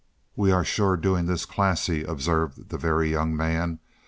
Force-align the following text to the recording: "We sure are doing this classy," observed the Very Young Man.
"We 0.35 0.51
sure 0.65 0.93
are 0.93 0.97
doing 0.97 1.27
this 1.27 1.45
classy," 1.45 2.03
observed 2.03 2.69
the 2.69 2.77
Very 2.79 3.11
Young 3.11 3.35
Man. 3.37 3.77